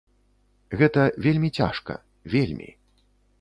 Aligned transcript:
Гэта 0.79 1.03
вельмі 1.25 1.49
цяжка, 1.59 1.99
вельмі. 2.37 2.69